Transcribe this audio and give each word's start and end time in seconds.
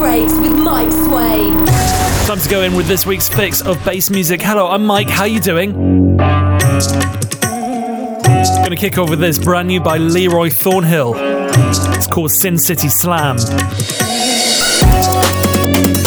Breaks 0.00 0.32
with 0.38 0.56
Mike 0.56 0.90
Sway. 0.90 1.50
Time 2.26 2.40
to 2.40 2.48
go 2.48 2.62
in 2.62 2.74
with 2.74 2.88
this 2.88 3.04
week's 3.04 3.28
fix 3.28 3.60
of 3.60 3.84
bass 3.84 4.08
music. 4.08 4.40
Hello, 4.40 4.66
I'm 4.66 4.86
Mike. 4.86 5.10
How 5.10 5.24
you 5.24 5.40
doing? 5.40 6.16
Gonna 8.56 8.76
kick 8.76 8.96
off 8.96 9.10
with 9.10 9.20
this 9.20 9.38
brand 9.38 9.68
new 9.68 9.78
by 9.78 9.98
Leroy 9.98 10.48
Thornhill. 10.48 11.12
It's 11.18 12.06
called 12.06 12.30
Sin 12.30 12.56
City 12.56 12.88
Slam. 12.88 13.36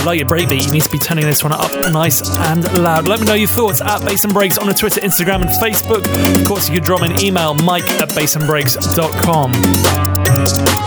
Like 0.04 0.18
your 0.18 0.28
breakbeat, 0.28 0.66
you 0.66 0.72
need 0.72 0.82
to 0.82 0.90
be 0.90 0.98
turning 0.98 1.26
this 1.26 1.44
one 1.44 1.54
up 1.54 1.72
nice 1.94 2.36
and 2.36 2.64
loud. 2.82 3.08
Let 3.08 3.20
me 3.20 3.28
know 3.28 3.36
your 3.36 3.48
thoughts 3.48 3.80
at 3.80 4.00
Bass 4.00 4.24
and 4.24 4.34
Breaks 4.34 4.58
on 4.58 4.66
the 4.66 4.74
Twitter, 4.74 5.02
Instagram, 5.02 5.42
and 5.42 5.52
Facebook. 5.52 6.04
Of 6.42 6.48
course, 6.48 6.68
you 6.68 6.78
can 6.78 6.84
drop 6.84 7.04
an 7.04 7.24
email, 7.24 7.54
mike 7.54 7.88
at 7.92 8.10
bassandbreaks.com. 8.10 10.83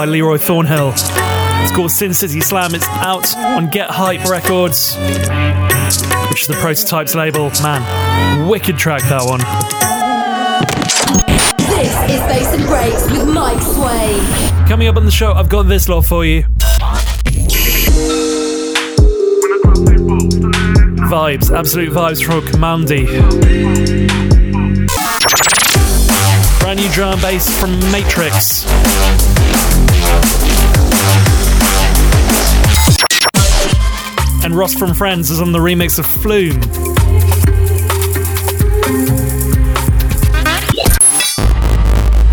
by 0.00 0.06
Leroy 0.06 0.38
Thornhill. 0.38 0.94
It's 0.94 1.76
called 1.76 1.90
Sin 1.90 2.14
City 2.14 2.40
Slam. 2.40 2.74
It's 2.74 2.88
out 2.88 3.36
on 3.36 3.68
Get 3.68 3.90
Hype 3.90 4.24
Records, 4.30 4.96
which 4.96 6.40
is 6.40 6.48
the 6.48 6.56
Prototypes 6.58 7.14
label. 7.14 7.50
Man, 7.62 8.48
wicked 8.48 8.78
track 8.78 9.02
that 9.10 9.26
one. 9.26 9.40
This 11.76 11.92
is 12.10 12.20
Bass 12.20 12.54
and 12.54 12.66
Breaks 12.66 13.10
with 13.10 13.28
Mike 13.28 13.60
Sway. 13.60 14.66
Coming 14.66 14.88
up 14.88 14.96
on 14.96 15.04
the 15.04 15.10
show, 15.10 15.34
I've 15.34 15.50
got 15.50 15.64
this 15.64 15.86
lot 15.86 16.06
for 16.06 16.24
you. 16.24 16.44
Vibes, 21.10 21.54
absolute 21.54 21.92
vibes 21.92 22.24
from 22.24 22.40
Kamandi. 22.40 23.04
Brand 26.60 26.80
new 26.80 26.88
drum 26.88 27.20
bass 27.20 27.60
from 27.60 27.78
Matrix. 27.92 28.64
And 34.42 34.56
Ross 34.56 34.74
from 34.74 34.94
Friends 34.94 35.30
is 35.30 35.40
on 35.40 35.52
the 35.52 35.58
remix 35.58 35.98
of 35.98 36.06
Flume. 36.06 36.60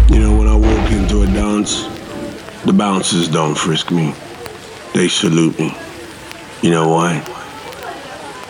You 0.09 0.19
know, 0.21 0.37
when 0.37 0.47
I 0.47 0.55
walk 0.55 0.91
into 0.91 1.23
a 1.23 1.25
dance, 1.27 1.83
the 2.65 2.71
bouncers 2.71 3.27
don't 3.27 3.55
frisk 3.55 3.91
me. 3.91 4.13
They 4.93 5.09
salute 5.09 5.59
me. 5.59 5.75
You 6.61 6.71
know 6.71 6.87
why? 6.87 7.23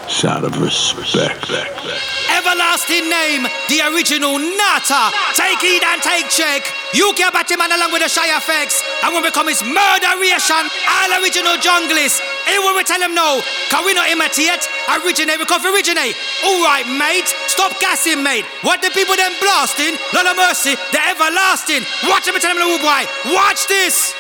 It's 0.04 0.24
out 0.24 0.44
of 0.46 0.62
respect. 0.62 1.50
Everlasting 1.50 3.10
name, 3.10 3.44
the 3.68 3.82
original 3.92 4.38
Nata. 4.38 5.12
Take 5.36 5.60
heed 5.60 5.84
and 5.84 6.02
take 6.02 6.30
check. 6.30 6.62
You 6.94 7.12
care 7.18 7.30
about 7.30 7.50
him 7.50 7.60
man 7.60 7.72
along 7.72 7.92
with 7.92 8.04
the 8.04 8.10
Shy 8.10 8.28
FX. 8.38 8.82
And 9.04 9.14
when 9.14 9.24
we 9.24 9.32
come 9.32 9.50
is 9.50 9.64
murderation, 9.64 10.70
all 10.88 11.22
original 11.22 11.58
junglists. 11.58 12.37
When 12.48 12.76
we 12.76 12.84
tell 12.84 13.00
them 13.00 13.16
no, 13.16 13.42
can 13.70 13.86
we 13.86 13.94
not 13.94 14.10
imitate? 14.10 14.68
Originate, 14.88 15.40
we 15.40 15.46
come 15.46 15.64
originate. 15.66 16.16
Alright, 16.44 16.88
mate, 16.88 17.28
stop 17.48 17.80
gassing, 17.80 18.24
mate. 18.24 18.46
What 18.62 18.82
the 18.82 18.90
people 18.92 19.16
them 19.16 19.32
blasting? 19.40 19.96
Lord 20.14 20.28
of 20.28 20.36
mercy, 20.36 20.76
the 20.92 21.00
everlasting. 21.12 21.84
Watch 22.08 22.26
them 22.26 22.36
tell 22.40 22.56
them, 22.56 22.64
little 22.64 22.80
boy. 22.80 23.04
Watch 23.34 23.68
this. 23.68 24.14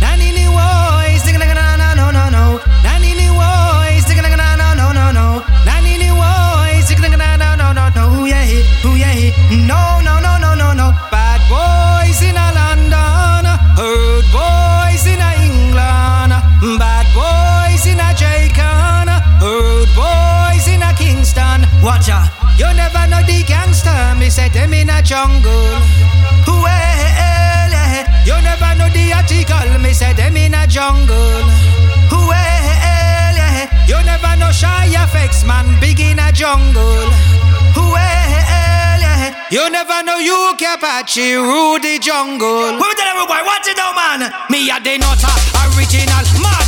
No, 0.00 0.14
no, 0.14 2.10
no, 2.10 2.28
no. 2.30 2.60
No, 4.74 4.90
no, 4.92 5.02
no, 5.02 5.12
no. 5.12 5.42
No, 7.02 7.16
no, 7.16 7.46
no, 7.46 7.72
no, 9.54 10.00
no, 10.00 10.01
Watch 21.82 22.08
out, 22.08 22.30
you 22.58 22.70
never 22.74 23.06
know 23.10 23.22
the 23.26 23.42
gangster. 23.42 24.14
Me 24.18 24.30
say 24.30 24.48
them 24.48 24.72
in 24.72 24.88
a 24.88 25.02
jungle. 25.02 25.50
Well, 26.46 27.72
you 28.24 28.38
never 28.40 28.70
know 28.78 28.88
the 28.88 29.12
article. 29.12 29.80
Me 29.82 29.92
say 29.92 30.12
them 30.12 30.36
in 30.36 30.54
a 30.54 30.66
jungle. 30.66 31.42
Well, 32.10 33.38
you 33.88 33.98
never 34.06 34.36
know 34.38 34.52
Shy 34.52 34.94
FX, 34.94 35.44
man. 35.44 35.80
Big 35.80 35.98
in 35.98 36.20
a 36.20 36.30
jungle. 36.30 37.10
Well, 37.74 38.22
you 39.50 39.68
never 39.70 40.02
know 40.04 40.18
you 40.18 40.54
Apache 40.74 41.34
Rudy 41.34 41.98
jungle. 41.98 42.72
Who 42.78 42.94
tell 42.94 43.26
boy? 43.26 43.42
Watch 43.44 43.68
it 43.68 43.78
out, 43.78 43.94
man. 43.94 44.32
Me 44.48 44.70
a 44.70 44.78
the 44.80 44.96
nutter, 44.98 45.34
original, 45.76 46.24
mad, 46.40 46.61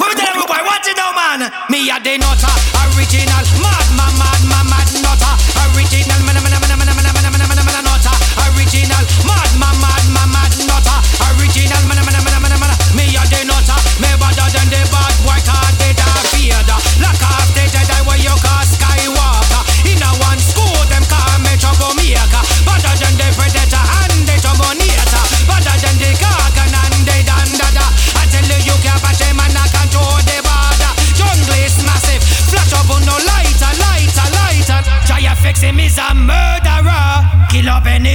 Who 0.00 0.08
tell 0.16 0.34
boy? 0.48 0.62
Watch 0.64 0.88
it 0.88 0.98
out, 0.98 1.12
man. 1.12 1.50
Me 1.68 1.90
a 1.90 2.00
the 2.00 2.16
nutter, 2.16 2.56
original, 2.96 3.44
mad, 3.60 3.86
mad, 3.92 4.14
mad, 4.16 4.40
mad, 4.48 4.55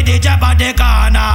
Kill 0.01 0.13
the 0.13 0.19
job 0.19 0.41
of 0.41 0.57
the 0.57 0.73
corner. 0.73 1.31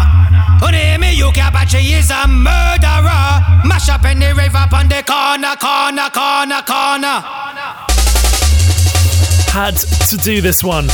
Only 0.64 0.98
me, 0.98 1.14
you 1.14 1.30
can't 1.32 1.54
patch 1.54 1.74
he 1.74 1.94
is 1.94 2.10
a 2.10 2.26
murderer. 2.26 3.62
Mash 3.64 3.88
up 3.88 4.04
any 4.04 4.32
rave 4.32 4.54
up 4.54 4.72
on 4.72 4.88
the 4.88 5.02
corner, 5.06 5.54
corner, 5.56 6.10
corner, 6.10 6.62
corner. 6.62 7.22
Had 9.52 9.76
to 9.76 10.16
do 10.16 10.40
this 10.40 10.64
one. 10.64 10.86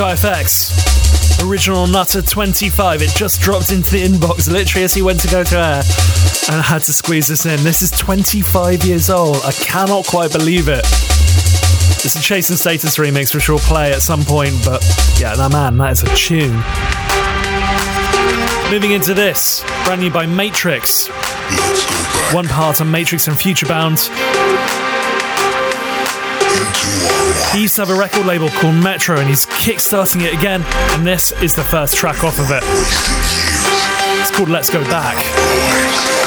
FX. 0.00 1.44
Original 1.46 1.86
Nuttah 1.86 2.22
25. 2.22 3.02
It 3.02 3.10
just 3.10 3.42
dropped 3.42 3.70
into 3.70 3.90
the 3.90 4.02
inbox 4.02 4.50
literally 4.50 4.84
as 4.84 4.94
he 4.94 5.02
went 5.02 5.20
to 5.20 5.28
go 5.28 5.44
to 5.44 5.56
air. 5.56 5.82
And 6.50 6.56
I 6.56 6.62
had 6.62 6.82
to 6.84 6.92
squeeze 6.94 7.26
this 7.26 7.44
in. 7.44 7.62
This 7.62 7.82
is 7.82 7.90
25 7.90 8.84
years 8.84 9.10
old. 9.10 9.36
I 9.44 9.52
cannot 9.52 10.06
quite 10.06 10.32
believe 10.32 10.68
it. 10.68 10.86
It's 12.02 12.16
a 12.16 12.22
Chase 12.22 12.48
and 12.48 12.58
Status 12.58 12.96
remix, 12.96 13.34
which 13.34 13.50
we'll 13.50 13.58
play 13.58 13.92
at 13.92 14.00
some 14.00 14.24
point, 14.24 14.54
but 14.64 14.82
yeah, 15.20 15.34
that 15.34 15.52
man, 15.52 15.76
that 15.76 15.92
is 15.92 16.02
a 16.02 16.06
tune. 16.16 16.56
Moving 18.72 18.92
into 18.92 19.12
this, 19.12 19.62
brand 19.84 20.00
new 20.00 20.10
by 20.10 20.24
Matrix. 20.24 21.08
One 22.32 22.48
part 22.48 22.80
on 22.80 22.90
Matrix 22.90 23.28
and 23.28 23.36
Futurebound. 23.36 24.08
He 27.52 27.62
used 27.62 27.74
to 27.76 27.82
have 27.84 27.90
a 27.90 27.98
record 27.98 28.24
label 28.24 28.48
called 28.48 28.76
Metro 28.76 29.18
and 29.18 29.28
he's 29.28 29.44
kickstarting 29.44 30.22
it 30.22 30.32
again, 30.32 30.62
and 30.96 31.06
this 31.06 31.32
is 31.42 31.54
the 31.54 31.64
first 31.64 31.96
track 31.96 32.24
off 32.24 32.38
of 32.38 32.50
it. 32.50 32.62
It's 34.22 34.30
called 34.34 34.48
Let's 34.48 34.70
Go 34.70 34.82
Back. 34.84 36.19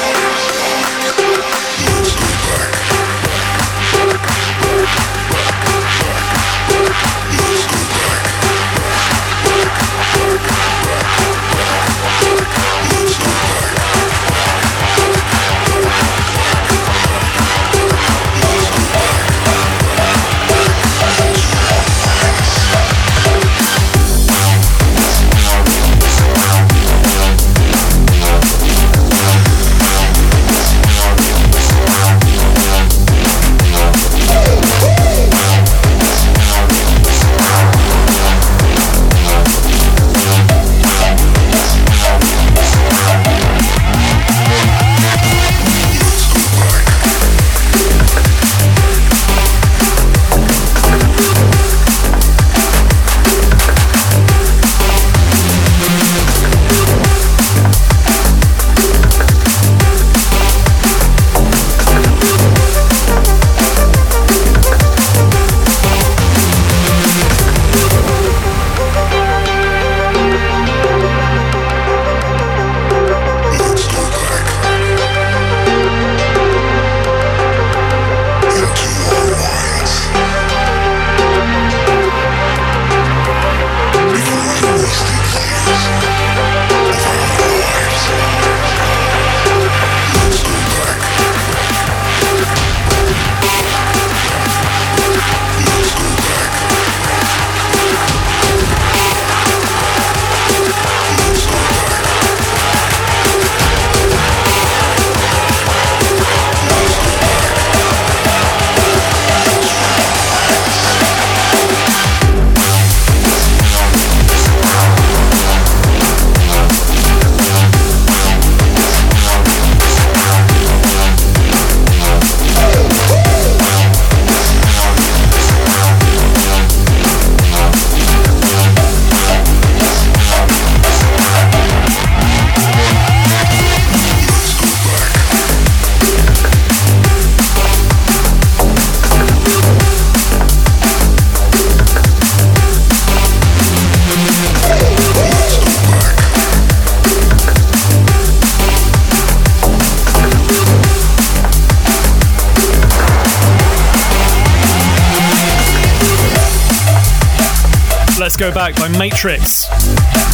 Go 158.44 158.52
Back 158.52 158.76
by 158.76 158.88
Matrix. 158.88 159.68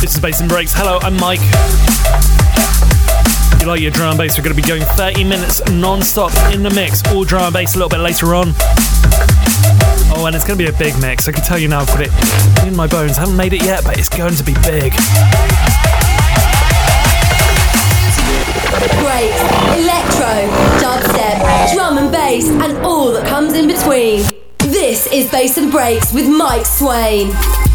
This 0.00 0.16
is 0.16 0.20
Bass 0.20 0.40
and 0.40 0.48
Breaks. 0.48 0.72
Hello, 0.74 0.98
I'm 1.00 1.14
Mike. 1.14 1.38
If 3.54 3.62
you 3.62 3.68
like 3.68 3.80
your 3.80 3.92
drum 3.92 4.10
and 4.10 4.18
bass, 4.18 4.36
we're 4.36 4.42
going 4.42 4.56
to 4.56 4.60
be 4.60 4.66
going 4.66 4.82
30 4.82 5.22
minutes 5.22 5.62
non-stop 5.70 6.32
in 6.52 6.64
the 6.64 6.70
mix. 6.70 7.04
All 7.12 7.22
drum 7.22 7.44
and 7.44 7.52
bass 7.54 7.76
a 7.76 7.78
little 7.78 7.88
bit 7.88 8.00
later 8.00 8.34
on. 8.34 8.48
Oh, 10.10 10.24
and 10.26 10.34
it's 10.34 10.44
going 10.44 10.58
to 10.58 10.64
be 10.64 10.68
a 10.68 10.76
big 10.76 11.00
mix. 11.00 11.28
I 11.28 11.30
can 11.30 11.44
tell 11.44 11.56
you 11.56 11.68
now, 11.68 11.82
I've 11.82 11.86
got 11.86 12.00
it 12.00 12.66
in 12.66 12.74
my 12.74 12.88
bones. 12.88 13.16
I 13.16 13.20
haven't 13.20 13.36
made 13.36 13.52
it 13.52 13.62
yet, 13.62 13.84
but 13.84 13.96
it's 13.96 14.08
going 14.08 14.34
to 14.34 14.42
be 14.42 14.54
big. 14.66 14.90
Breaks, 19.06 19.40
electro, 19.78 20.50
dubstep, 20.82 21.74
drum 21.74 21.96
and 21.96 22.10
bass, 22.10 22.48
and 22.48 22.76
all 22.78 23.12
that 23.12 23.24
comes 23.28 23.54
in 23.54 23.68
between. 23.68 24.24
This 24.58 25.06
is 25.12 25.30
Bass 25.30 25.58
and 25.58 25.70
Breaks 25.70 26.12
with 26.12 26.26
Mike 26.26 26.66
Sway. 26.66 27.69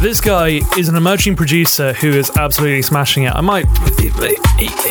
This 0.00 0.20
guy 0.20 0.60
is 0.78 0.88
an 0.88 0.94
emerging 0.94 1.34
producer 1.34 1.92
who 1.92 2.10
is 2.10 2.30
absolutely 2.36 2.82
smashing 2.82 3.24
it. 3.24 3.34
I 3.34 3.40
might. 3.40 3.66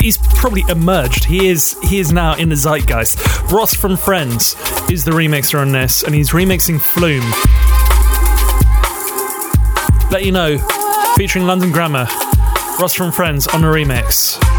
He's 0.02 0.18
probably 0.18 0.66
emerged. 0.68 1.24
He 1.24 1.48
is. 1.48 1.78
He 1.84 2.00
is 2.00 2.12
now 2.12 2.36
in 2.36 2.50
the 2.50 2.56
zeitgeist. 2.56 3.18
Ross 3.50 3.74
from 3.74 3.96
Friends 3.96 4.58
is 4.92 5.06
the 5.06 5.12
remixer 5.12 5.62
on 5.62 5.72
this, 5.72 6.04
and 6.04 6.14
he's 6.14 6.32
remixing 6.32 6.82
Flume. 6.82 7.24
Let 10.12 10.26
you 10.26 10.34
know, 10.34 10.58
featuring 11.16 11.46
London 11.46 11.72
Grammar. 11.72 12.08
Ross 12.78 12.94
from 12.94 13.14
Friends 13.14 13.48
on 13.48 13.62
the 13.62 13.68
remix. 13.68 14.57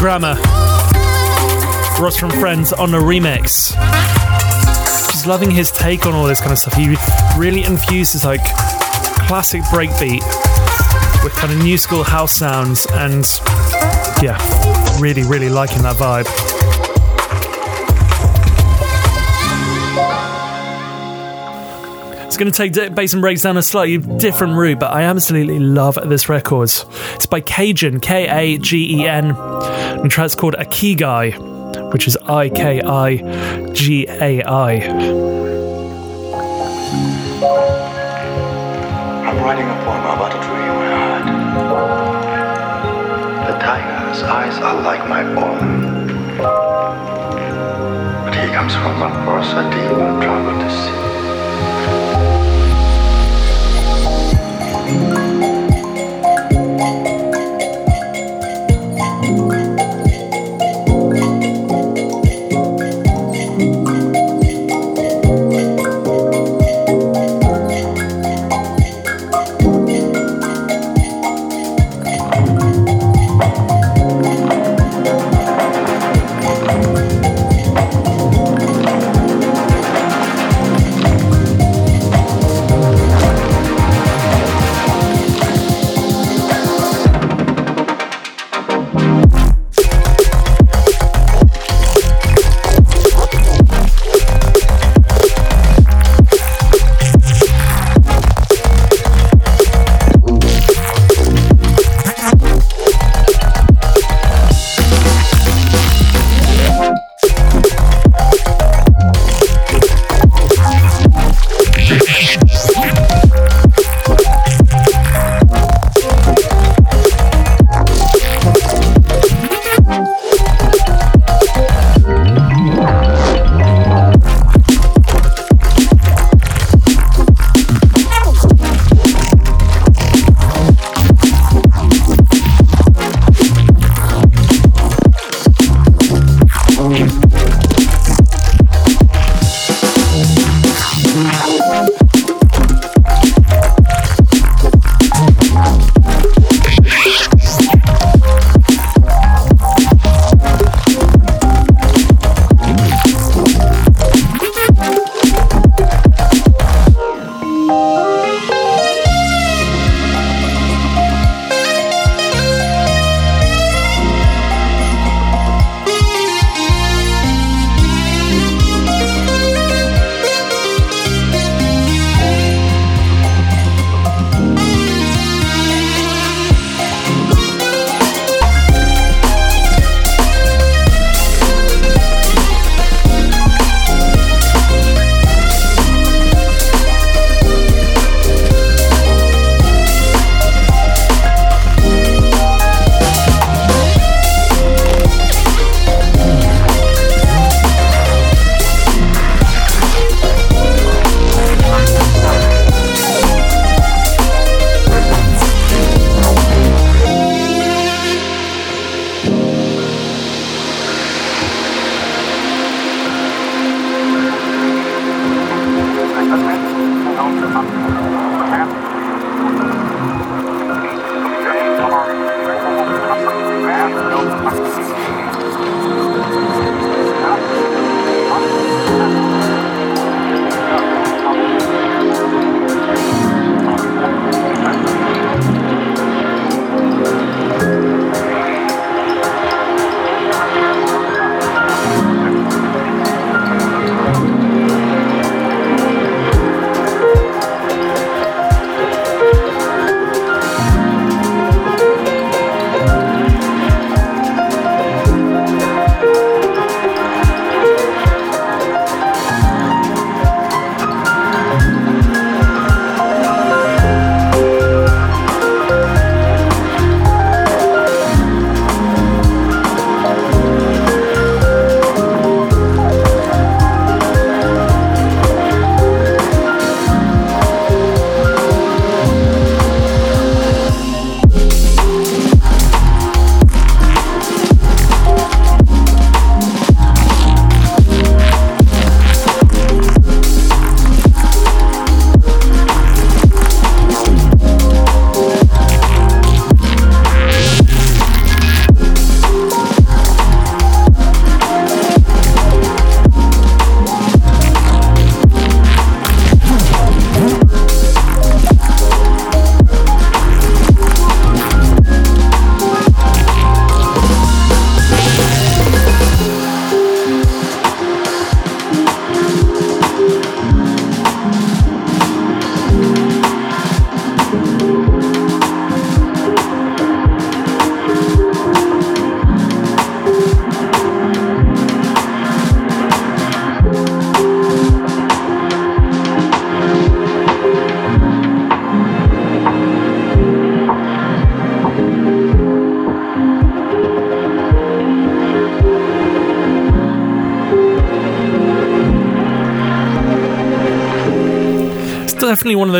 Grammar. 0.00 0.34
Ross 2.00 2.16
from 2.16 2.30
Friends 2.30 2.72
on 2.72 2.94
a 2.94 2.98
remix. 2.98 3.74
Just 5.12 5.26
loving 5.26 5.50
his 5.50 5.70
take 5.70 6.06
on 6.06 6.14
all 6.14 6.24
this 6.24 6.40
kind 6.40 6.52
of 6.52 6.58
stuff. 6.58 6.72
He 6.72 6.96
really 7.36 7.64
infuses 7.64 8.24
like 8.24 8.40
classic 9.26 9.60
breakbeat 9.64 10.22
with 11.22 11.34
kind 11.34 11.52
of 11.52 11.58
new 11.62 11.76
school 11.76 12.02
house 12.02 12.32
sounds 12.32 12.86
and 12.92 13.26
yeah, 14.22 14.38
really, 14.98 15.22
really 15.24 15.50
liking 15.50 15.82
that 15.82 15.96
vibe. 15.96 16.24
It's 22.26 22.38
going 22.38 22.50
to 22.50 22.56
take 22.56 22.94
bass 22.94 23.12
and 23.12 23.20
breaks 23.20 23.42
down 23.42 23.58
a 23.58 23.62
slightly 23.62 23.98
different 24.16 24.54
route, 24.54 24.78
but 24.78 24.92
I 24.92 25.02
absolutely 25.02 25.58
love 25.58 25.98
this 26.06 26.30
record. 26.30 26.70
It's 27.16 27.26
by 27.26 27.42
Kagen, 27.42 28.00
K 28.00 28.28
A 28.28 28.56
G 28.56 29.02
E 29.02 29.06
N. 29.06 29.49
And 30.00 30.10
the 30.10 30.14
track's 30.14 30.34
called 30.34 30.54
Ikigai, 30.54 31.92
which 31.92 32.08
is 32.08 32.16
I 32.26 32.48
K 32.48 32.80
I 32.80 33.16
G 33.74 34.06
A 34.08 34.42
I. 34.42 35.30
writing 39.42 39.68
a 39.68 39.74
poem 39.84 40.04
about 40.04 40.32
a 40.32 40.40
dream 40.40 40.72
I 40.72 40.88
had. 41.04 41.24
The 43.46 43.54
tiger's 43.58 44.22
eyes 44.22 44.56
are 44.58 44.80
like 44.80 45.06
my 45.06 45.22
own. 45.22 46.06
But 48.24 48.34
he 48.36 48.46
comes 48.54 48.74
from 48.74 49.02
across 49.02 49.52
a 49.52 49.62
deep 49.70 49.98
and 49.98 50.22
troubled 50.22 50.70
sea. 50.70 51.09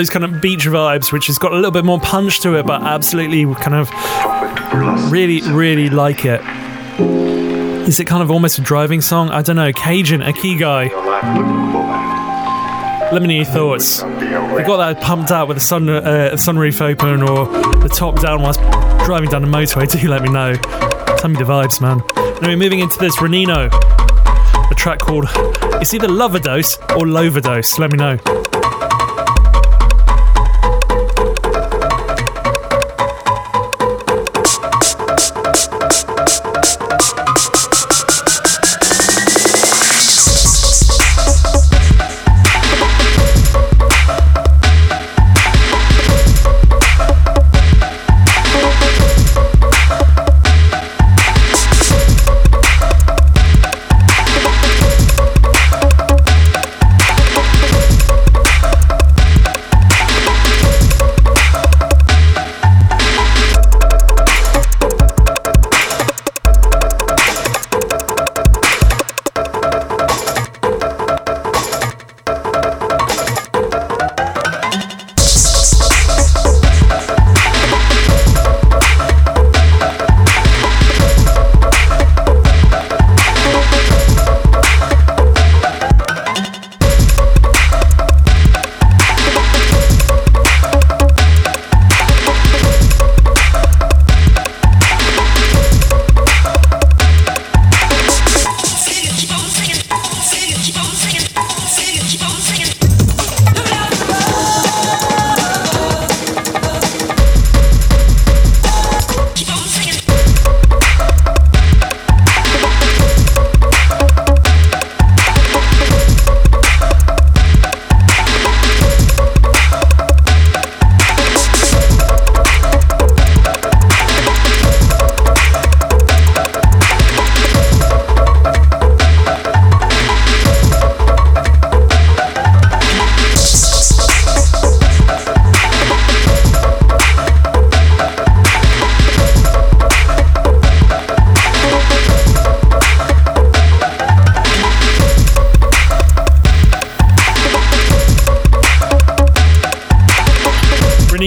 Those 0.00 0.08
kind 0.08 0.24
of 0.24 0.40
beach 0.40 0.64
vibes, 0.64 1.12
which 1.12 1.26
has 1.26 1.36
got 1.36 1.52
a 1.52 1.56
little 1.56 1.70
bit 1.70 1.84
more 1.84 2.00
punch 2.00 2.40
to 2.40 2.58
it, 2.58 2.64
but 2.64 2.80
absolutely 2.80 3.44
kind 3.56 3.74
of 3.74 5.12
really, 5.12 5.42
really 5.42 5.90
like 5.90 6.24
it. 6.24 6.40
Is 7.86 8.00
it 8.00 8.06
kind 8.06 8.22
of 8.22 8.30
almost 8.30 8.56
a 8.56 8.62
driving 8.62 9.02
song? 9.02 9.28
I 9.28 9.42
don't 9.42 9.56
know. 9.56 9.72
Kagen, 9.74 10.26
a 10.26 10.32
key 10.32 10.56
guy. 10.56 10.84
Let 13.12 13.20
me 13.20 13.28
know 13.28 13.34
your 13.34 13.44
thoughts. 13.44 14.00
You 14.00 14.64
got 14.64 14.78
that 14.78 15.02
pumped 15.02 15.30
out 15.30 15.48
with 15.48 15.58
the 15.58 15.60
sun, 15.62 15.86
uh, 15.90 16.30
sunroof 16.32 16.80
open 16.80 17.22
or 17.22 17.44
the 17.82 17.90
top 17.94 18.22
down 18.22 18.40
whilst 18.40 18.60
driving 19.04 19.28
down 19.28 19.42
the 19.42 19.48
motorway? 19.48 19.86
Do 20.00 20.08
let 20.08 20.22
me 20.22 20.30
know. 20.30 20.54
Tell 21.18 21.28
me 21.28 21.36
the 21.36 21.44
vibes, 21.44 21.78
man. 21.82 22.00
Anyway, 22.38 22.56
moving 22.56 22.78
into 22.78 22.98
this, 22.98 23.18
Renino, 23.18 23.68
a 24.70 24.74
track 24.76 25.00
called 25.00 25.26
it's 25.82 25.92
either 25.92 26.08
Loverdose 26.08 26.78
or 26.96 27.04
Loverdose. 27.04 27.78
Let 27.78 27.92
me 27.92 27.98
know. 27.98 28.39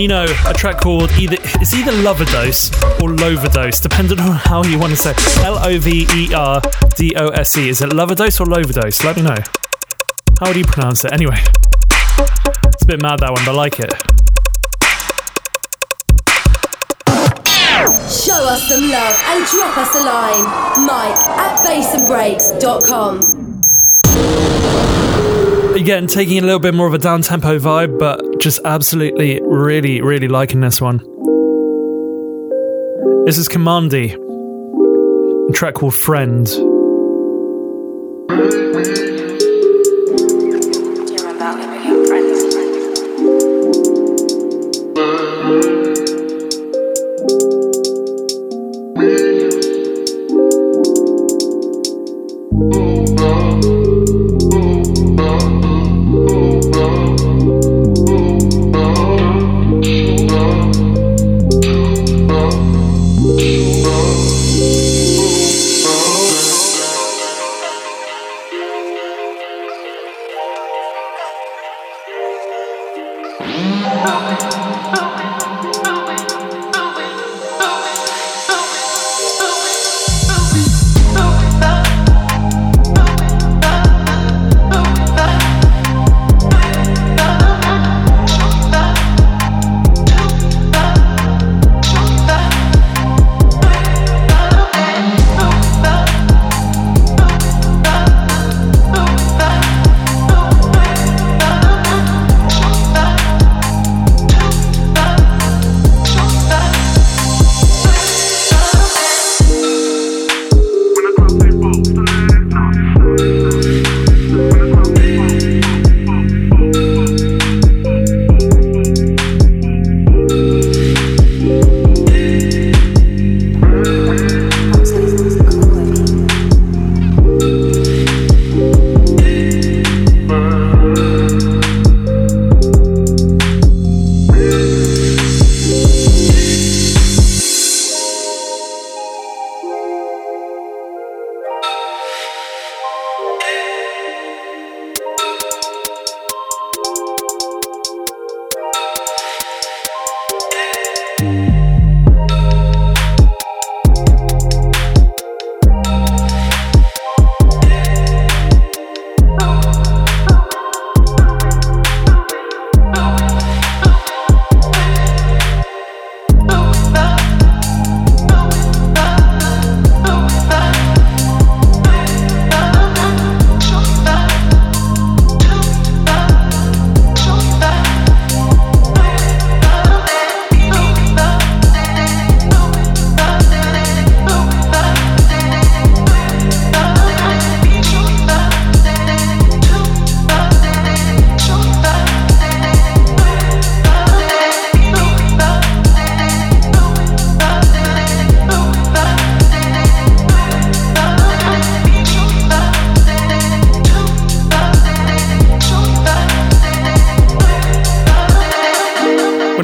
Track 0.07 0.81
called 0.81 1.11
either 1.13 1.37
it's 1.39 1.73
either 1.73 1.91
Loverdose 1.91 2.71
or 3.01 3.09
Loverdose, 3.09 3.81
depending 3.81 4.19
on 4.19 4.31
how 4.35 4.63
you 4.63 4.77
want 4.77 4.91
to 4.91 4.97
say. 4.97 5.13
L 5.43 5.57
O 5.57 5.77
V 5.79 6.07
E 6.13 6.33
R 6.33 6.61
D 6.95 7.13
O 7.15 7.27
S 7.29 7.55
E. 7.57 7.69
Is 7.69 7.81
it 7.81 7.89
Loverdose 7.89 8.39
or 8.41 8.45
Loverdose? 8.45 9.03
Let 9.03 9.15
me 9.15 9.21
know. 9.23 9.37
How 10.39 10.47
would 10.47 10.57
you 10.57 10.65
pronounce 10.65 11.05
it? 11.05 11.13
Anyway, 11.13 11.37
it's 11.37 12.83
a 12.83 12.85
bit 12.85 13.01
mad 13.01 13.19
that 13.19 13.31
one, 13.31 13.45
but 13.45 13.51
I 13.51 13.55
like 13.55 13.79
it. 13.79 13.93
Show 18.09 18.45
us 18.47 18.67
some 18.67 18.89
love 18.89 19.15
and 19.27 19.45
drop 19.47 19.77
us 19.77 19.95
a 19.95 20.03
line. 20.03 20.43
Mike 20.85 21.17
at 21.37 21.59
bassandbreaks.com. 21.65 23.41
Again, 25.75 26.07
taking 26.07 26.37
a 26.37 26.41
little 26.41 26.59
bit 26.59 26.73
more 26.73 26.87
of 26.87 26.93
a 26.93 26.99
down 26.99 27.21
tempo 27.21 27.57
vibe, 27.57 27.97
but 27.97 28.32
just 28.43 28.59
absolutely, 28.65 29.39
really, 29.41 30.01
really 30.01 30.27
liking 30.27 30.59
this 30.59 30.81
one. 30.81 30.97
This 33.25 33.37
is 33.37 33.47
Kamandi, 33.47 34.13
a 35.49 35.53
track 35.53 35.75
called 35.75 35.95
Friend. 35.95 36.45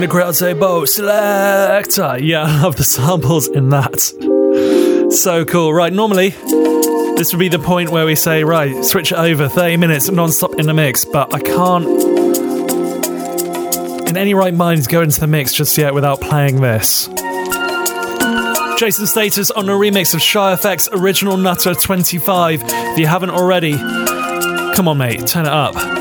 Grazie 0.08 0.54
Bo 0.54 0.86
Selector. 0.86 2.04
Uh, 2.04 2.18
yeah, 2.18 2.44
I 2.48 2.62
love 2.62 2.76
the 2.76 2.84
samples 2.84 3.48
in 3.48 3.70
that. 3.70 4.00
So 5.12 5.46
cool. 5.46 5.74
Right, 5.74 5.92
normally 5.92 6.30
this 7.20 7.34
would 7.34 7.40
be 7.40 7.50
the 7.50 7.60
point 7.60 7.90
where 7.90 8.06
we 8.06 8.16
say, 8.16 8.44
right, 8.46 8.86
switch 8.86 9.12
it 9.12 9.18
over, 9.18 9.50
30 9.50 9.76
minutes 9.78 10.10
non 10.10 10.32
stop 10.32 10.56
in 10.56 10.68
the 10.68 10.74
mix, 10.74 11.04
but 11.04 11.34
I 11.34 11.40
can't, 11.40 11.86
in 14.08 14.16
any 14.16 14.34
right 14.34 14.54
mind, 14.54 14.88
go 14.88 15.02
into 15.02 15.20
the 15.20 15.28
mix 15.28 15.54
just 15.54 15.78
yet 15.78 15.94
without 15.94 16.22
playing 16.22 16.62
this. 16.62 17.08
Chase 18.78 19.00
and 19.00 19.10
Status 19.10 19.52
on 19.52 19.68
a 19.68 19.74
remix 19.74 20.14
of 20.14 20.22
Shy 20.22 20.56
FX 20.56 20.88
Original 20.94 21.36
Nuttah 21.36 21.76
25. 21.76 22.62
If 22.64 22.98
you 22.98 23.08
haven't 23.08 23.32
already, 23.32 23.74
come 23.74 24.88
on, 24.88 24.98
mate, 24.98 25.28
turn 25.28 25.46
it 25.46 25.52
up. 25.52 25.99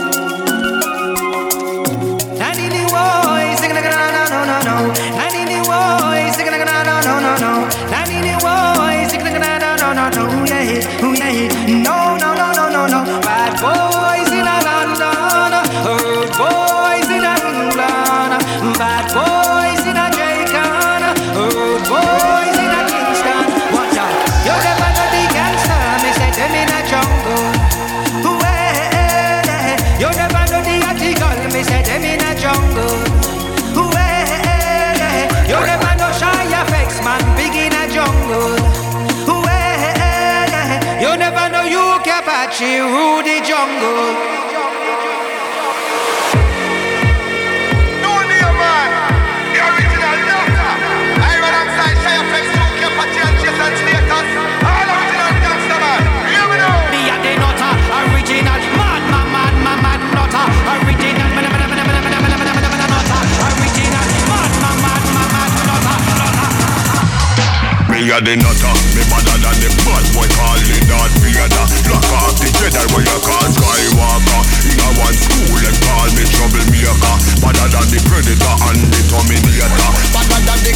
A 68.19 68.21
the 68.21 68.35
nutter, 68.35 68.75
me 68.99 69.03
better 69.07 69.39
than 69.39 69.57
the 69.63 69.71
bad 69.87 70.03
boy 70.11 70.27
call 70.35 70.59
me 70.67 70.75
Darth 70.91 71.15
Vader 71.23 71.67
Lock 71.87 72.03
off 72.19 72.35
the 72.43 72.51
Jedi 72.51 72.83
where 72.91 73.07
you 73.07 73.19
call 73.23 73.47
Skywalker 73.47 74.43
In 74.67 74.75
a 74.75 74.89
one 74.99 75.15
school 75.15 75.55
and 75.63 75.79
call 75.87 76.11
me 76.19 76.27
troublemaker. 76.27 77.15
Better 77.39 77.69
than 77.71 77.87
the 77.95 77.99
Predator 78.11 78.55
and 78.75 78.83
the 78.91 79.01
Terminator. 79.07 79.71
Better 80.11 80.41
than 80.51 80.59
the 80.67 80.73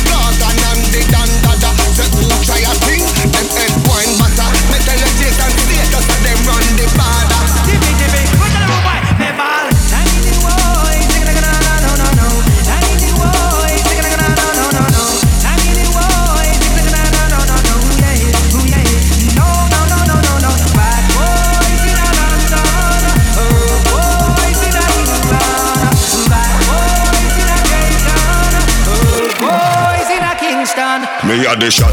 the 31.62 31.70
shatter, 31.70 31.91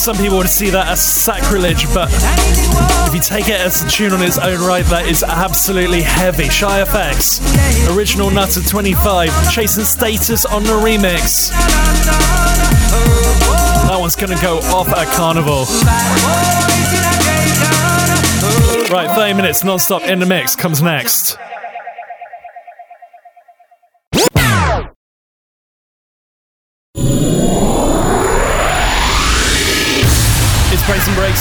some 0.00 0.16
people 0.16 0.38
would 0.38 0.48
see 0.48 0.70
that 0.70 0.88
as 0.88 1.04
sacrilege, 1.04 1.84
but 1.92 2.08
if 3.06 3.14
you 3.14 3.20
take 3.20 3.48
it 3.48 3.60
as 3.60 3.82
a 3.82 3.88
tune 3.88 4.14
on 4.14 4.22
its 4.22 4.38
own 4.38 4.58
right, 4.66 4.84
that 4.86 5.06
is 5.06 5.22
absolutely 5.22 6.00
heavy. 6.00 6.48
Shy 6.48 6.82
FX, 6.82 7.38
original 7.94 8.30
Nuttah 8.30 8.66
25, 8.66 9.52
Chase 9.52 9.76
and 9.76 9.86
Status 9.86 10.46
on 10.46 10.62
the 10.62 10.70
remix. 10.70 11.50
That 13.88 13.98
one's 14.00 14.16
gonna 14.16 14.40
go 14.40 14.60
off 14.72 14.88
at 14.88 15.06
Carnival. 15.08 15.66
Right, 18.90 19.14
30 19.14 19.34
minutes 19.34 19.64
non 19.64 19.78
stop 19.78 20.02
in 20.04 20.18
the 20.18 20.26
mix 20.26 20.56
comes 20.56 20.80
next. 20.80 21.36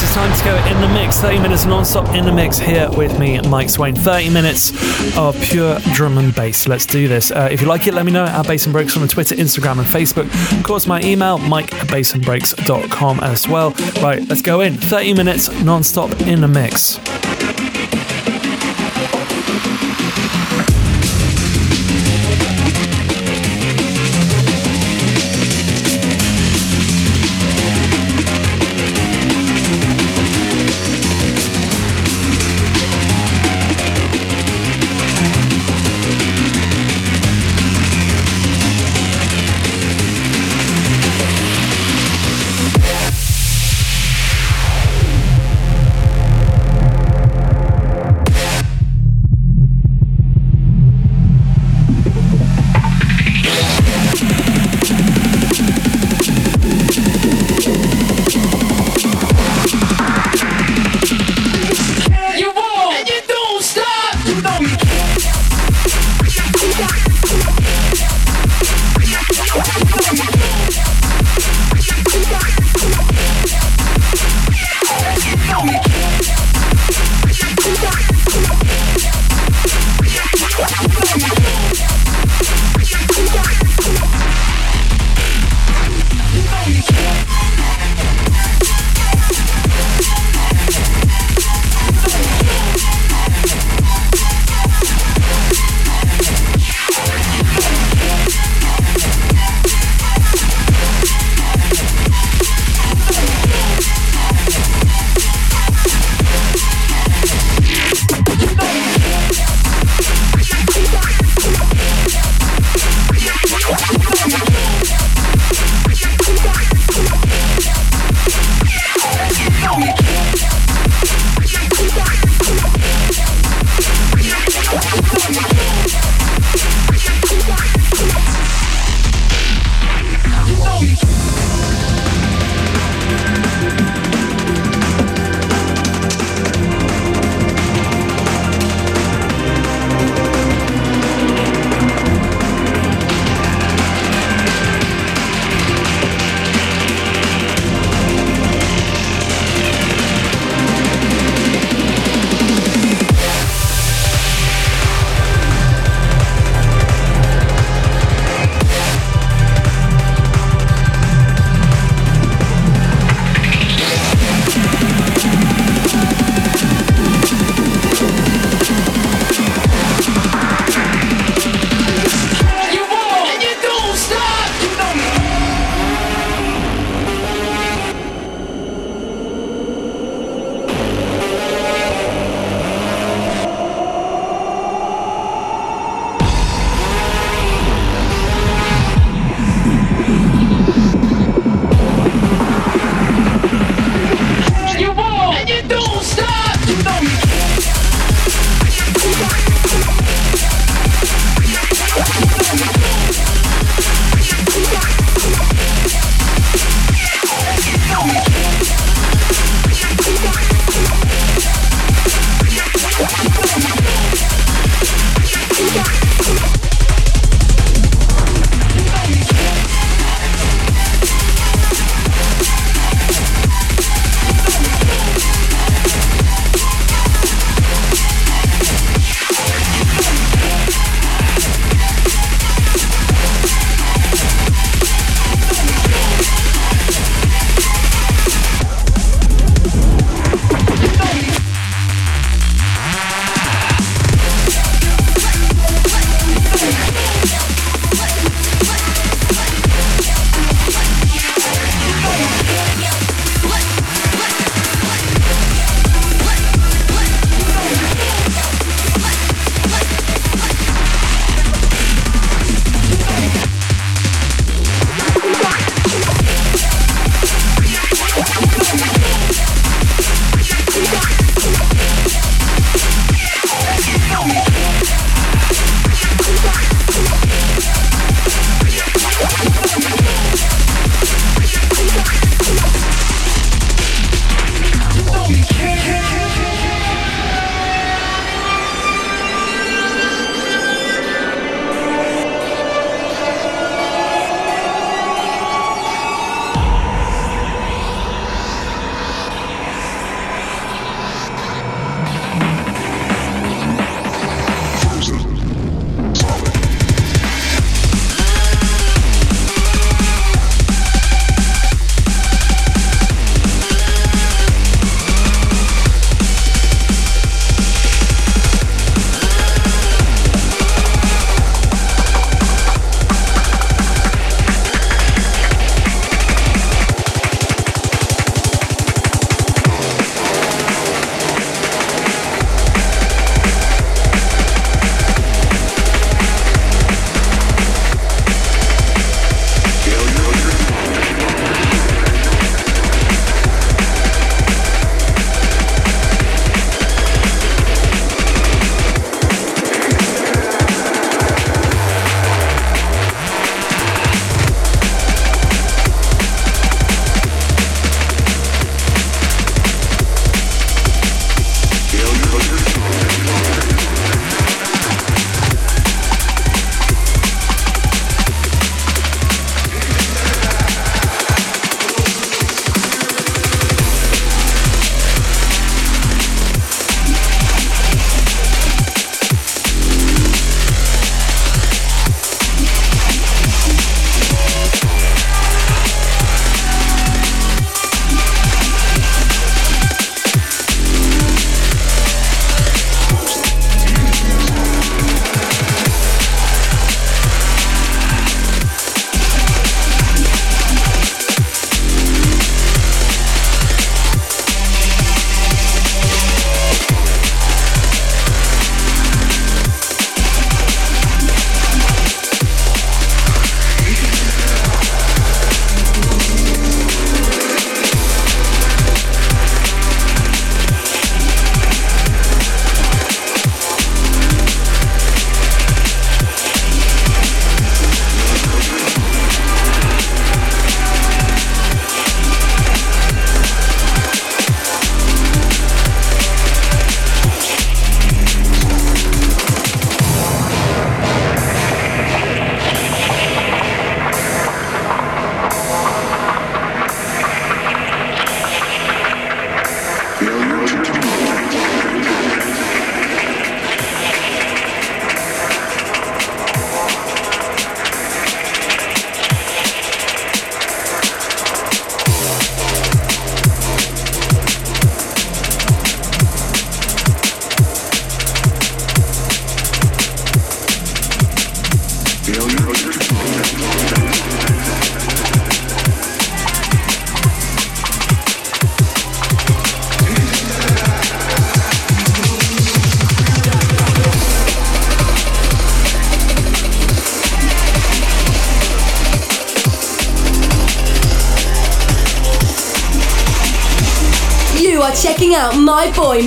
It's 0.02 0.14
time 0.14 0.36
to 0.38 0.44
go 0.46 0.56
in 0.72 0.82
the 0.82 0.88
mix. 0.88 1.20
30 1.20 1.40
minutes 1.40 1.66
non-stop 1.66 2.16
in 2.16 2.26
the 2.26 2.32
mix 2.32 2.58
here 2.58 2.90
with 2.92 3.20
me, 3.20 3.40
Mike 3.42 3.70
Swain. 3.70 3.96
30 3.96 4.30
minutes 4.30 4.72
of 5.18 5.40
pure 5.42 5.78
drum 5.94 6.18
and 6.18 6.34
bass. 6.34 6.68
Let's 6.68 6.86
do 6.86 7.08
this. 7.08 7.32
Uh, 7.32 7.50
if 7.52 7.60
you 7.62 7.68
like 7.68 7.86
it, 7.86 7.94
let 7.94 8.06
me 8.06 8.12
know 8.12 8.24
at 8.26 8.48
Bass 8.48 8.66
and 8.66 8.74
Breaks 8.74 8.96
on 8.96 9.08
Twitter, 9.10 9.36
Instagram, 9.36 9.78
and 9.78 9.88
Facebook. 9.88 10.26
Of 10.58 10.64
course, 10.64 10.88
my 10.88 11.02
email, 11.02 11.38
mike 11.38 11.74
at 11.74 11.88
bassandbreaks.com 11.88 13.20
as 13.20 13.48
well. 13.48 13.72
Right, 14.02 14.26
let's 14.28 14.42
go 14.42 14.62
in. 14.62 14.76
30 14.76 15.14
minutes 15.16 15.52
non-stop 15.64 16.22
in 16.22 16.42
the 16.42 16.48
mix. 16.48 16.98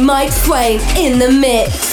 Mike 0.00 0.32
Swain 0.32 0.80
in 0.96 1.18
the 1.18 1.30
mix. 1.30 1.91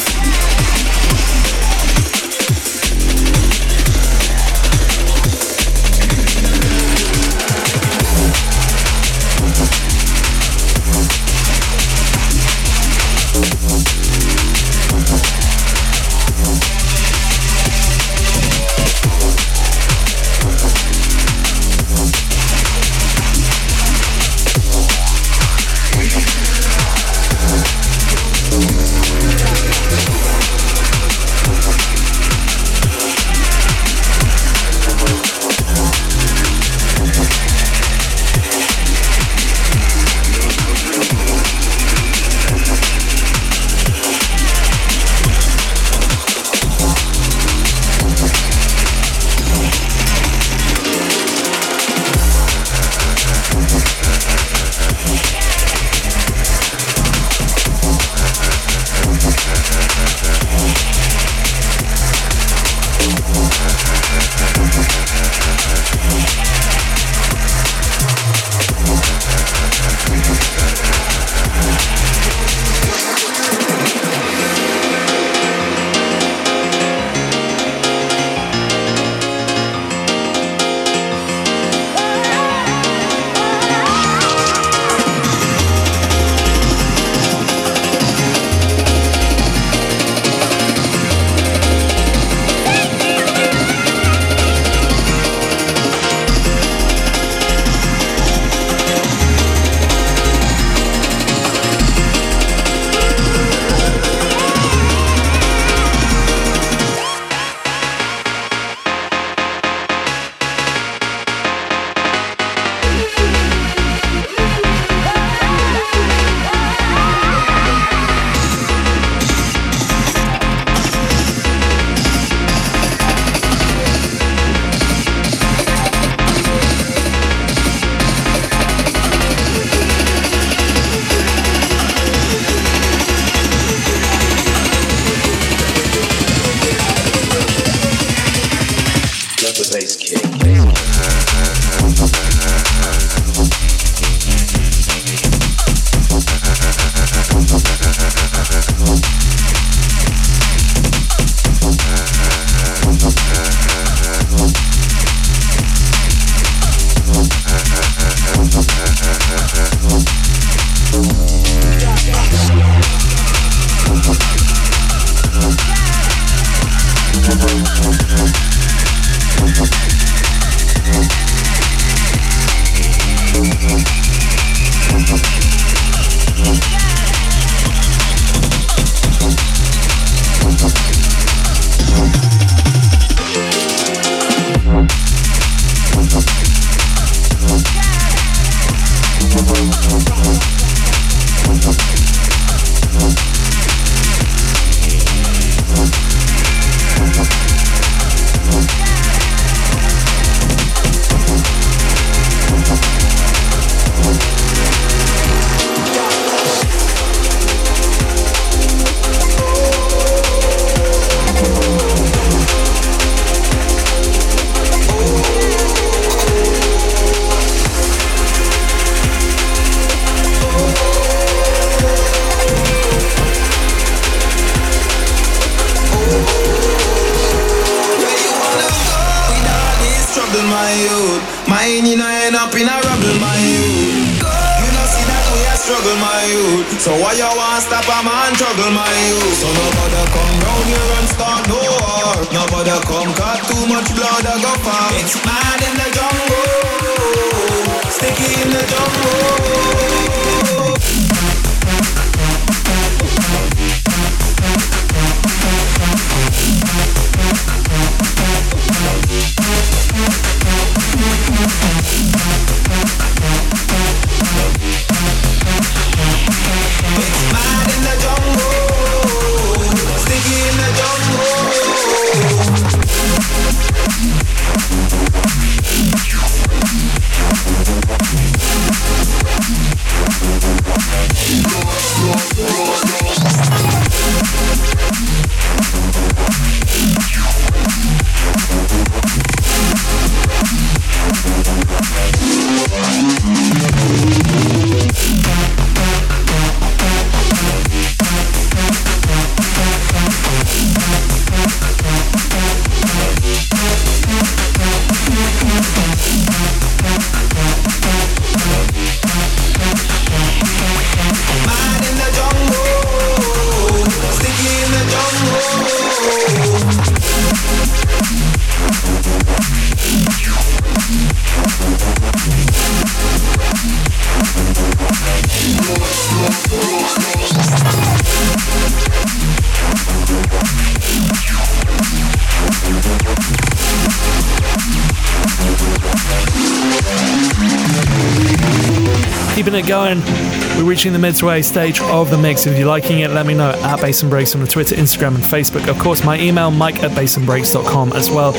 Reaching 340.80 340.94
the 340.94 341.00
midway 341.00 341.42
stage 341.42 341.82
of 341.82 342.10
the 342.10 342.18
mix. 342.18 342.48
If 342.48 342.58
you're 342.58 342.66
liking 342.66 343.02
it, 343.02 343.12
let 343.12 343.26
me 343.26 343.34
know 343.34 343.50
at 343.50 343.82
Bass 343.82 344.02
and 344.02 344.10
Breaks 344.10 344.34
on 344.34 344.40
the 344.40 344.48
Twitter, 344.48 344.76
Instagram, 344.76 345.16
and 345.16 345.24
Facebook. 345.26 345.68
Of 345.68 345.78
course, 345.78 346.06
my 346.06 346.18
email, 346.18 346.52
mike 346.52 346.82
at 346.84 346.92
bassandbreaks.com 346.92 347.92
as 347.92 348.10
well. 348.10 348.32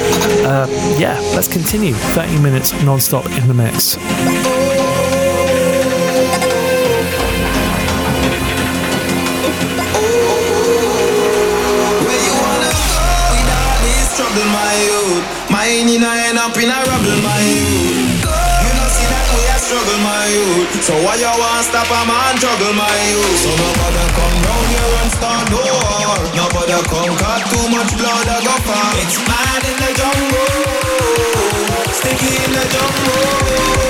Uh, 0.46 0.66
yeah, 0.98 1.20
let's 1.34 1.48
continue. 1.48 1.92
30 1.92 2.40
minutes 2.40 2.72
non-stop 2.82 3.26
in 3.26 3.46
the 3.46 3.52
mix. 3.52 3.98
In 15.70 16.02
end 16.02 16.38
up 16.38 16.56
in 16.56 16.68
a 16.68 16.82
rubble, 16.90 17.22
my 17.22 17.40
youth. 17.40 17.89
Youth. 20.30 20.82
So 20.86 20.94
why 21.02 21.18
you 21.18 21.26
want 21.26 21.66
stop 21.66 21.90
a 21.90 22.00
man 22.06 22.38
juggle, 22.38 22.74
my 22.74 22.86
youth? 23.10 23.36
So 23.42 23.50
nobody 23.50 24.04
come 24.14 24.36
round 24.46 24.66
here 24.70 24.94
and 25.02 25.10
start 25.10 25.44
no 25.50 25.58
war. 25.58 26.18
Nobody 26.38 26.78
come 26.86 27.12
cut 27.18 27.42
too 27.50 27.66
much 27.74 27.90
blood 27.98 28.26
I 28.30 28.38
go 28.46 28.54
far. 28.62 28.94
It's 29.02 29.18
mad 29.26 29.62
in 29.66 29.76
the 29.82 29.90
jungle, 29.98 30.70
sticky 31.90 32.30
in 32.46 32.50
the 32.54 32.64
jungle. 32.70 33.89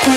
I 0.00 0.10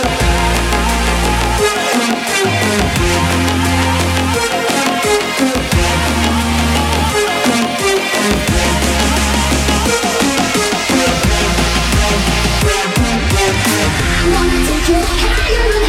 wanna 14.33 14.57
take 14.67 14.87
you 14.87 14.99
higher 15.01 15.80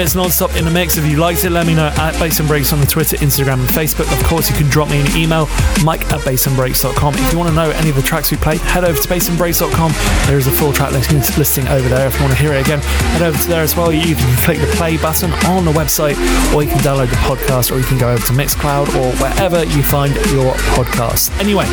minutes 0.00 0.14
non-stop 0.14 0.56
in 0.56 0.64
the 0.64 0.70
mix. 0.70 0.96
If 0.96 1.04
you 1.04 1.18
liked 1.18 1.44
it, 1.44 1.50
let 1.50 1.66
me 1.66 1.74
know 1.74 1.88
at 1.88 2.18
Bass 2.18 2.40
and 2.40 2.48
Breaks 2.48 2.72
on 2.72 2.80
the 2.80 2.86
Twitter, 2.86 3.18
Instagram, 3.18 3.60
and 3.60 3.68
Facebook. 3.68 4.10
Of 4.10 4.24
course, 4.24 4.48
you 4.48 4.56
can 4.56 4.66
drop 4.70 4.88
me 4.88 4.98
an 4.98 5.06
email, 5.14 5.44
mike 5.84 6.00
at 6.10 6.20
bassandbreaks.com. 6.20 7.14
If 7.16 7.32
you 7.32 7.38
want 7.38 7.50
to 7.50 7.54
know 7.54 7.68
any 7.72 7.90
of 7.90 7.96
the 7.96 8.02
tracks 8.02 8.30
we 8.30 8.38
played, 8.38 8.60
head 8.62 8.82
over 8.84 8.98
to 8.98 9.08
bassandbreaks.com. 9.08 9.92
There 10.26 10.38
is 10.38 10.46
a 10.46 10.52
full 10.52 10.72
track 10.72 10.92
listing 10.92 11.68
over 11.68 11.86
there. 11.90 12.06
If 12.06 12.14
you 12.14 12.20
want 12.20 12.32
to 12.32 12.38
hear 12.38 12.54
it 12.54 12.64
again, 12.64 12.78
head 12.80 13.20
over 13.20 13.36
to 13.36 13.48
there 13.48 13.62
as 13.62 13.76
well. 13.76 13.92
You 13.92 14.14
can 14.14 14.36
click 14.38 14.58
the 14.58 14.72
play 14.74 14.96
button 14.96 15.32
on 15.44 15.66
the 15.66 15.72
website, 15.72 16.16
or 16.54 16.62
you 16.62 16.70
can 16.70 16.78
download 16.78 17.10
the 17.10 17.20
podcast, 17.28 17.70
or 17.70 17.76
you 17.76 17.84
can 17.84 17.98
go 17.98 18.10
over 18.10 18.24
to 18.24 18.32
Mixcloud, 18.32 18.88
or 18.96 19.12
wherever 19.20 19.64
you 19.64 19.82
find 19.82 20.14
your 20.32 20.54
podcast. 20.78 21.28
Anyway, 21.40 21.66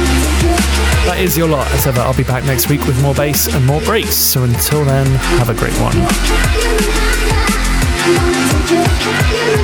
that 1.07 1.15
is 1.17 1.37
your 1.37 1.47
lot. 1.47 1.71
As 1.71 1.87
ever, 1.87 2.01
I'll 2.01 2.17
be 2.17 2.23
back 2.23 2.43
next 2.43 2.67
week 2.67 2.85
with 2.87 3.01
more 3.01 3.13
bass 3.13 3.47
and 3.47 3.65
more 3.65 3.79
breaks. 3.81 4.15
So 4.15 4.43
until 4.43 4.83
then, 4.83 5.05
have 5.39 5.49
a 5.49 5.53
great 5.53 5.75
one. 5.79 6.76
I 8.07 8.13
wanna 8.13 8.67
take 8.67 8.71
you 8.71 9.11
higher 9.27 9.56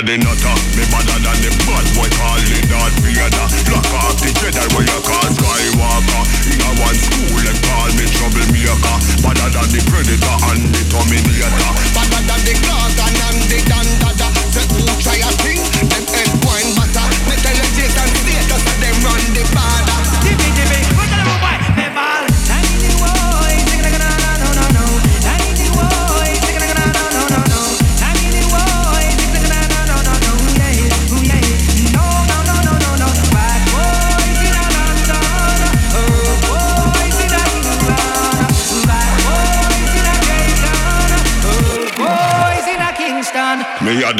a 0.00 0.02
the 0.02 0.16
nutter 0.16 0.56
Me 0.76 0.84
better 0.88 1.18
than 1.20 1.36
the 1.44 1.50
bad 1.68 1.84
boy 1.92 2.08
call 2.16 2.40
it 2.40 2.64
Darth 2.72 2.96
Vader 3.04 3.46
Lock 3.68 3.92
off 4.00 4.16
the 4.16 4.32
Jedi 4.40 4.64
where 4.72 4.86
you 4.88 5.00
call 5.04 5.28
Skywalker. 5.30 6.22
In 6.48 6.60
a 6.64 6.70
one 6.80 6.96
school 6.96 7.36
them 7.44 7.58
call 7.62 7.90
me 7.94 8.04
troublemaker. 8.08 8.96
Better 9.20 9.48
than 9.52 9.68
the 9.68 9.80
Predator 9.86 10.36
and 10.50 10.62
the 10.72 10.82
Terminator. 10.88 11.70
Better 11.92 12.22
than 12.24 12.40
the 12.48 12.54
Gorgon 12.64 13.14
and 13.28 13.40
the 13.46 13.58
Dandada 13.68 13.99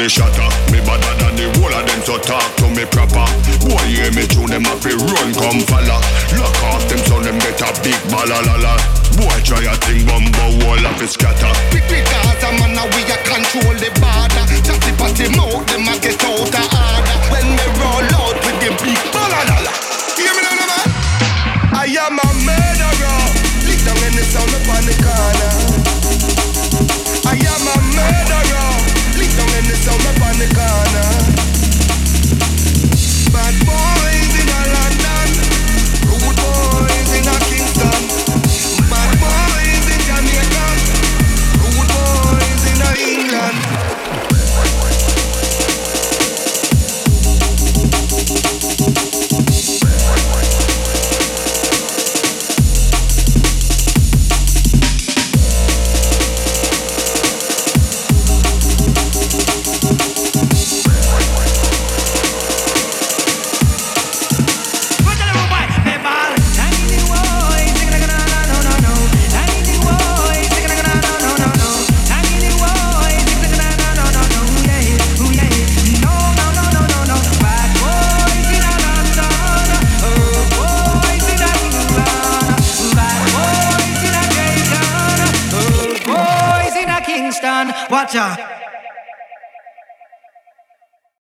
the 0.01 0.09
shatter, 0.09 0.40